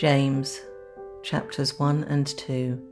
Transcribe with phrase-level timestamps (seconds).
[0.00, 0.62] James
[1.22, 2.82] chapters 1 and 2.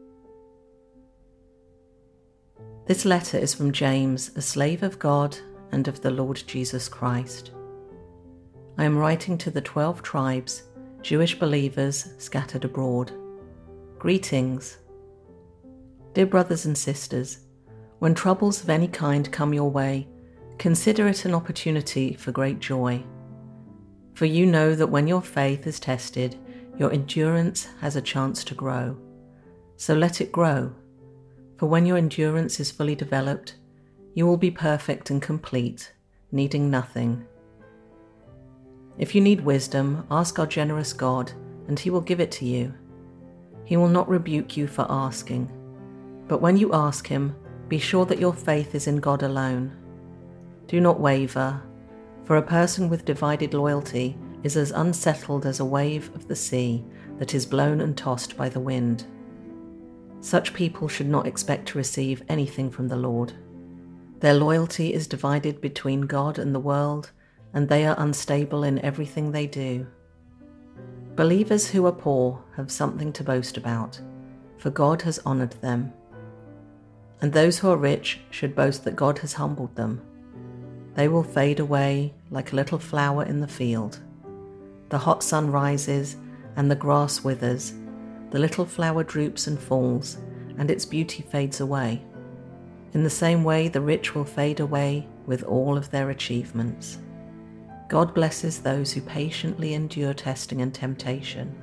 [2.84, 5.34] This letter is from James, a slave of God
[5.72, 7.52] and of the Lord Jesus Christ.
[8.76, 10.64] I am writing to the twelve tribes,
[11.00, 13.10] Jewish believers scattered abroad.
[13.98, 14.76] Greetings.
[16.12, 17.38] Dear brothers and sisters,
[18.00, 20.06] when troubles of any kind come your way,
[20.58, 23.02] consider it an opportunity for great joy.
[24.12, 26.36] For you know that when your faith is tested,
[26.78, 28.96] your endurance has a chance to grow.
[29.76, 30.72] So let it grow.
[31.56, 33.56] For when your endurance is fully developed,
[34.14, 35.92] you will be perfect and complete,
[36.30, 37.26] needing nothing.
[38.96, 41.32] If you need wisdom, ask our generous God,
[41.66, 42.72] and He will give it to you.
[43.64, 45.50] He will not rebuke you for asking.
[46.28, 47.34] But when you ask Him,
[47.68, 49.76] be sure that your faith is in God alone.
[50.68, 51.60] Do not waver,
[52.24, 56.84] for a person with divided loyalty is as unsettled as a wave of the sea
[57.18, 59.04] that is blown and tossed by the wind.
[60.20, 63.32] Such people should not expect to receive anything from the Lord.
[64.20, 67.12] Their loyalty is divided between God and the world,
[67.54, 69.86] and they are unstable in everything they do.
[71.14, 74.00] Believers who are poor have something to boast about,
[74.58, 75.92] for God has honored them.
[77.20, 80.00] And those who are rich should boast that God has humbled them.
[80.94, 84.00] They will fade away like a little flower in the field.
[84.88, 86.16] The hot sun rises
[86.56, 87.74] and the grass withers.
[88.30, 90.18] The little flower droops and falls,
[90.58, 92.02] and its beauty fades away.
[92.94, 96.98] In the same way, the rich will fade away with all of their achievements.
[97.88, 101.54] God blesses those who patiently endure testing and temptation.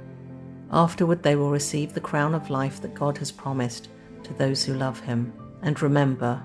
[0.72, 3.90] Afterward, they will receive the crown of life that God has promised
[4.24, 5.34] to those who love Him.
[5.62, 6.42] And remember,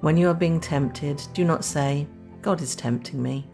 [0.00, 2.06] when you are being tempted, do not say,
[2.42, 3.48] God is tempting me.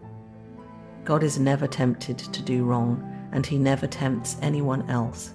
[1.05, 3.03] God is never tempted to do wrong,
[3.33, 5.33] and He never tempts anyone else.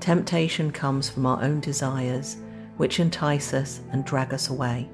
[0.00, 2.36] Temptation comes from our own desires,
[2.76, 4.88] which entice us and drag us away.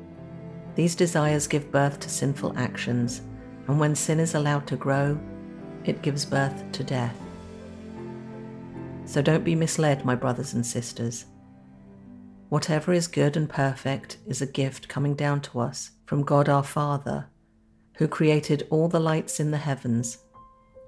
[0.74, 3.20] These desires give birth to sinful actions,
[3.68, 5.18] and when sin is allowed to grow,
[5.84, 7.16] it gives birth to death.
[9.04, 11.26] So don't be misled, my brothers and sisters.
[12.48, 16.62] Whatever is good and perfect is a gift coming down to us from God our
[16.62, 17.26] Father
[17.94, 20.18] who created all the lights in the heavens.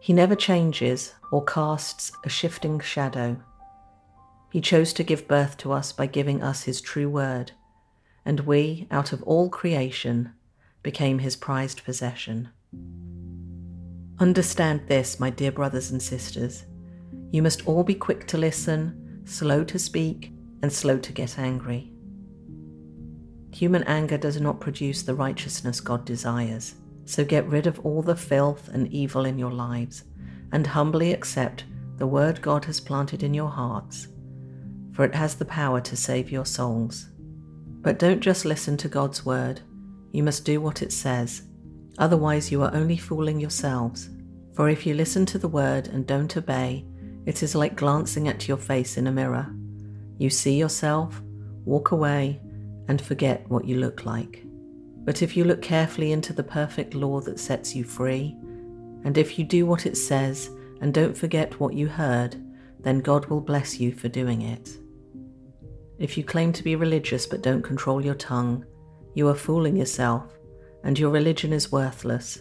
[0.00, 3.36] He never changes or casts a shifting shadow.
[4.52, 7.52] He chose to give birth to us by giving us His true word,
[8.24, 10.32] and we, out of all creation,
[10.82, 12.50] became His prized possession.
[14.18, 16.64] Understand this, my dear brothers and sisters.
[17.32, 21.92] You must all be quick to listen, slow to speak, and slow to get angry.
[23.52, 26.74] Human anger does not produce the righteousness God desires.
[27.06, 30.04] So get rid of all the filth and evil in your lives
[30.52, 31.64] and humbly accept
[31.96, 34.08] the word God has planted in your hearts,
[34.92, 37.06] for it has the power to save your souls.
[37.80, 39.60] But don't just listen to God's word,
[40.12, 41.42] you must do what it says.
[41.98, 44.10] Otherwise, you are only fooling yourselves.
[44.54, 46.84] For if you listen to the word and don't obey,
[47.26, 49.54] it is like glancing at your face in a mirror.
[50.18, 51.20] You see yourself,
[51.64, 52.40] walk away,
[52.88, 54.45] and forget what you look like.
[55.06, 58.36] But if you look carefully into the perfect law that sets you free,
[59.04, 60.50] and if you do what it says
[60.80, 62.36] and don't forget what you heard,
[62.80, 64.76] then God will bless you for doing it.
[65.98, 68.66] If you claim to be religious but don't control your tongue,
[69.14, 70.24] you are fooling yourself,
[70.82, 72.40] and your religion is worthless.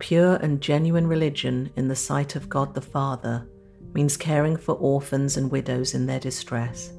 [0.00, 3.48] Pure and genuine religion in the sight of God the Father
[3.94, 6.92] means caring for orphans and widows in their distress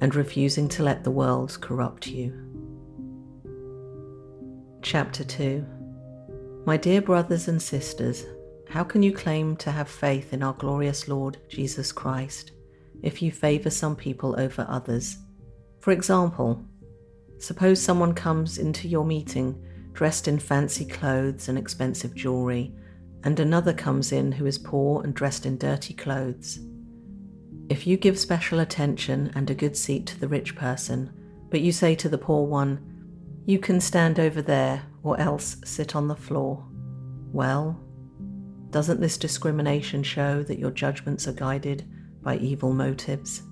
[0.00, 2.51] and refusing to let the world corrupt you.
[4.82, 5.64] Chapter 2
[6.66, 8.26] My dear brothers and sisters,
[8.68, 12.50] how can you claim to have faith in our glorious Lord Jesus Christ
[13.00, 15.18] if you favour some people over others?
[15.78, 16.64] For example,
[17.38, 22.74] suppose someone comes into your meeting dressed in fancy clothes and expensive jewellery,
[23.22, 26.58] and another comes in who is poor and dressed in dirty clothes.
[27.68, 31.12] If you give special attention and a good seat to the rich person,
[31.50, 32.91] but you say to the poor one,
[33.44, 36.64] you can stand over there or else sit on the floor.
[37.32, 37.80] Well,
[38.70, 41.84] doesn't this discrimination show that your judgments are guided
[42.22, 43.42] by evil motives?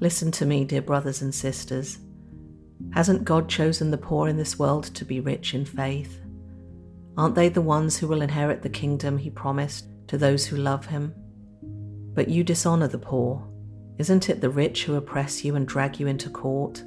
[0.00, 1.98] Listen to me, dear brothers and sisters.
[2.92, 6.20] Hasn't God chosen the poor in this world to be rich in faith?
[7.16, 10.86] Aren't they the ones who will inherit the kingdom he promised to those who love
[10.86, 11.14] him?
[12.14, 13.46] But you dishonor the poor.
[13.98, 16.82] Isn't it the rich who oppress you and drag you into court?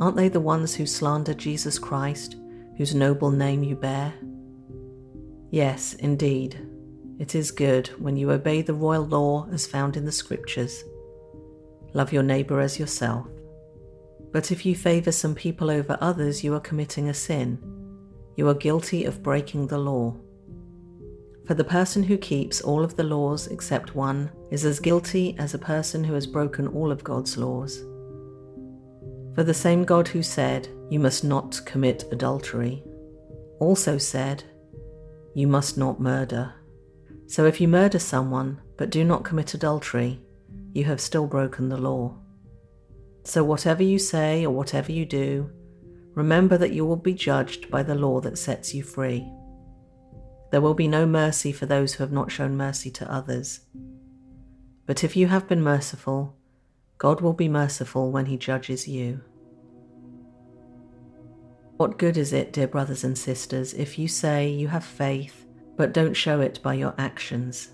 [0.00, 2.36] Aren't they the ones who slander Jesus Christ,
[2.78, 4.14] whose noble name you bear?
[5.50, 6.58] Yes, indeed.
[7.18, 10.82] it is good when you obey the royal law as found in the Scriptures.
[11.92, 13.26] Love your neighbour as yourself.
[14.32, 17.58] But if you favour some people over others, you are committing a sin.
[18.36, 20.16] You are guilty of breaking the law.
[21.46, 25.52] For the person who keeps all of the laws except one is as guilty as
[25.52, 27.84] a person who has broken all of God's laws.
[29.40, 32.84] For the same God who said, You must not commit adultery,
[33.58, 34.44] also said,
[35.34, 36.52] You must not murder.
[37.26, 40.20] So if you murder someone but do not commit adultery,
[40.74, 42.18] you have still broken the law.
[43.24, 45.50] So whatever you say or whatever you do,
[46.14, 49.26] remember that you will be judged by the law that sets you free.
[50.50, 53.60] There will be no mercy for those who have not shown mercy to others.
[54.84, 56.36] But if you have been merciful,
[56.98, 59.22] God will be merciful when he judges you.
[61.80, 65.46] What good is it, dear brothers and sisters, if you say you have faith
[65.78, 67.70] but don't show it by your actions?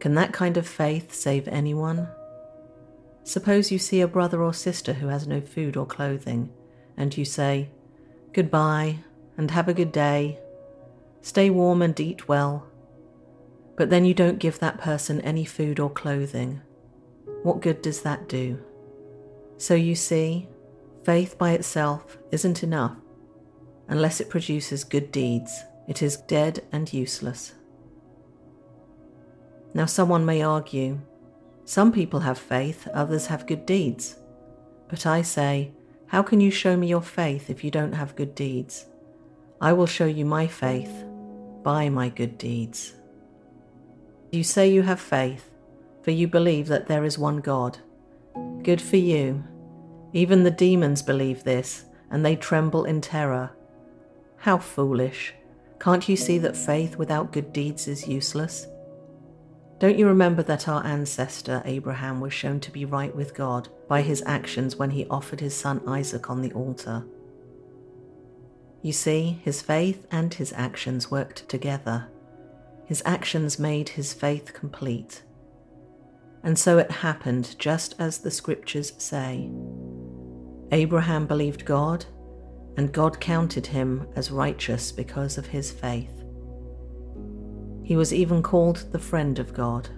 [0.00, 2.08] Can that kind of faith save anyone?
[3.22, 6.48] Suppose you see a brother or sister who has no food or clothing,
[6.96, 7.68] and you say,
[8.32, 9.00] Goodbye,
[9.36, 10.38] and have a good day.
[11.20, 12.66] Stay warm and eat well.
[13.76, 16.62] But then you don't give that person any food or clothing.
[17.42, 18.60] What good does that do?
[19.58, 20.48] So you see,
[21.04, 22.96] faith by itself isn't enough.
[23.88, 27.54] Unless it produces good deeds, it is dead and useless.
[29.74, 31.00] Now, someone may argue
[31.64, 34.16] some people have faith, others have good deeds.
[34.88, 35.72] But I say,
[36.08, 38.86] How can you show me your faith if you don't have good deeds?
[39.60, 41.04] I will show you my faith
[41.62, 42.94] by my good deeds.
[44.30, 45.50] You say you have faith,
[46.02, 47.78] for you believe that there is one God.
[48.62, 49.44] Good for you.
[50.14, 53.50] Even the demons believe this, and they tremble in terror.
[54.36, 55.34] How foolish!
[55.80, 58.68] Can't you see that faith without good deeds is useless?
[59.80, 64.02] Don't you remember that our ancestor Abraham was shown to be right with God by
[64.02, 67.04] his actions when he offered his son Isaac on the altar?
[68.82, 72.06] You see, his faith and his actions worked together.
[72.86, 75.22] His actions made his faith complete.
[76.44, 79.50] And so it happened just as the scriptures say.
[80.72, 82.04] Abraham believed God,
[82.76, 86.24] and God counted him as righteous because of his faith.
[87.84, 89.88] He was even called the friend of God.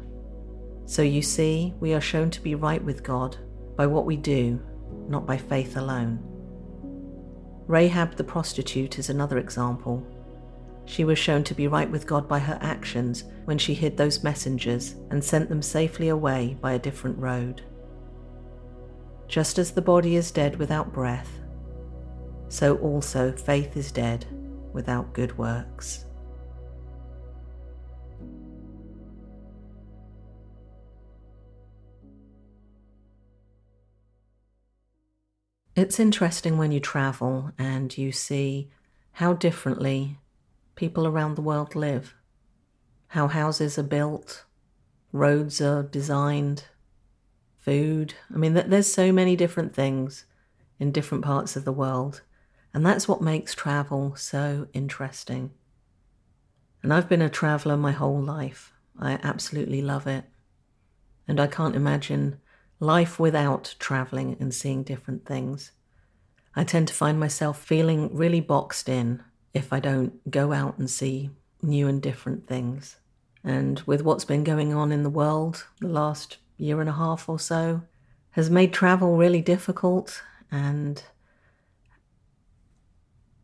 [0.85, 3.37] So you see, we are shown to be right with God
[3.77, 4.61] by what we do,
[5.09, 6.19] not by faith alone.
[7.67, 10.07] Rahab the prostitute is another example.
[10.85, 14.23] She was shown to be right with God by her actions when she hid those
[14.23, 17.63] messengers and sent them safely away by a different road.
[19.29, 21.41] Just as the body is dead without breath,
[22.49, 24.25] so also faith is dead
[24.73, 26.07] without good works.
[35.75, 38.71] It's interesting when you travel and you see
[39.13, 40.19] how differently
[40.75, 42.15] people around the world live,
[43.09, 44.47] how houses are built,
[45.13, 46.65] roads are designed,
[47.67, 48.15] food.
[48.33, 50.25] I mean, there's so many different things
[50.79, 52.23] in different parts of the world,
[52.73, 55.51] and that's what makes travel so interesting.
[56.83, 58.73] And I've been a traveler my whole life.
[58.97, 60.25] I absolutely love it.
[61.27, 62.39] And I can't imagine
[62.79, 65.73] life without traveling and seeing different things.
[66.55, 70.89] I tend to find myself feeling really boxed in if I don't go out and
[70.89, 71.31] see
[71.63, 72.97] new and different things.
[73.43, 77.29] And with what's been going on in the world the last year and a half
[77.29, 77.83] or so,
[78.31, 80.23] has made travel really difficult.
[80.51, 81.03] And,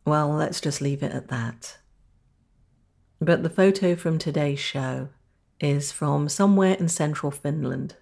[0.05, 1.77] well, let's just leave it at that.
[3.19, 5.09] But the photo from today's show
[5.59, 7.95] is from somewhere in central Finland.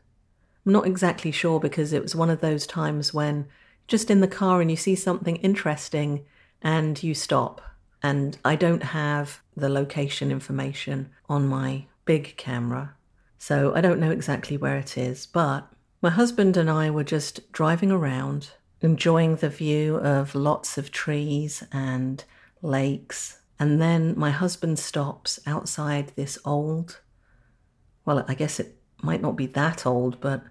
[0.66, 3.48] I'm not exactly sure because it was one of those times when
[3.88, 6.26] just in the car and you see something interesting
[6.62, 7.62] and you stop.
[8.04, 12.96] And I don't have the location information on my big camera,
[13.42, 15.26] so I don't know exactly where it is.
[15.26, 15.68] But
[16.00, 21.64] my husband and I were just driving around, enjoying the view of lots of trees
[21.72, 22.24] and
[22.62, 23.40] lakes.
[23.60, 27.02] And then my husband stops outside this old,
[28.06, 30.44] well, I guess it might not be that old, but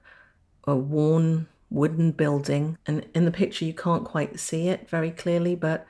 [0.64, 2.76] a worn wooden building.
[2.86, 5.86] And in the picture, you can't quite see it very clearly, but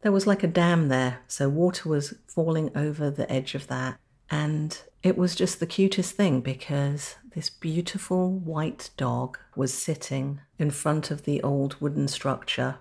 [0.00, 1.18] there was like a dam there.
[1.28, 4.00] So water was falling over the edge of that.
[4.30, 10.70] And it was just the cutest thing because this beautiful white dog was sitting in
[10.70, 12.76] front of the old wooden structure.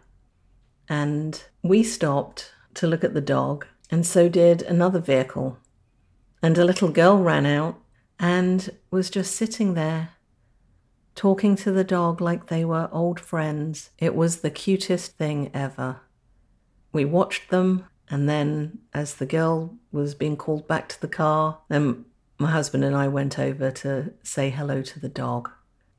[0.89, 5.57] And we stopped to look at the dog, and so did another vehicle.
[6.41, 7.79] And a little girl ran out
[8.19, 10.11] and was just sitting there
[11.17, 13.89] talking to the dog like they were old friends.
[13.97, 16.01] It was the cutest thing ever.
[16.93, 21.59] We watched them, and then as the girl was being called back to the car,
[21.67, 22.05] then
[22.37, 25.49] my husband and I went over to say hello to the dog.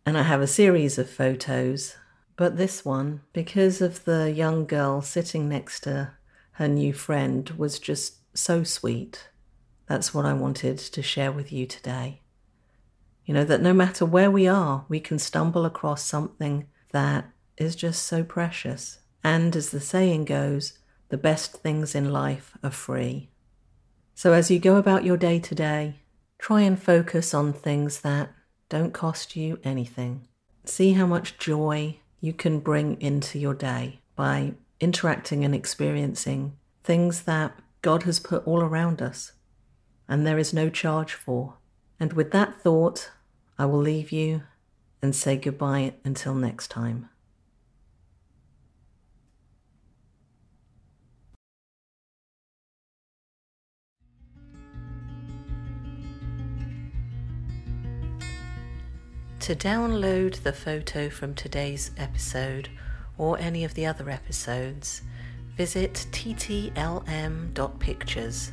[0.07, 1.97] And I have a series of photos,
[2.37, 6.13] but this one, because of the young girl sitting next to
[6.53, 9.29] her new friend, was just so sweet.
[9.87, 12.23] That's what I wanted to share with you today.
[13.27, 17.27] You know, that no matter where we are, we can stumble across something that
[17.59, 19.01] is just so precious.
[19.23, 23.31] And as the saying goes, the best things in life are free.
[24.15, 26.01] So as you go about your day to day,
[26.39, 28.31] try and focus on things that
[28.69, 30.27] don't cost you anything.
[30.65, 37.23] See how much joy you can bring into your day by interacting and experiencing things
[37.23, 39.33] that God has put all around us
[40.09, 41.55] and there is no charge for.
[42.01, 43.11] And with that thought,
[43.59, 44.43] I will leave you
[45.03, 47.11] and say goodbye until next time.
[59.49, 62.69] To download the photo from today's episode
[63.17, 65.01] or any of the other episodes,
[65.57, 68.53] visit ttlm.pictures.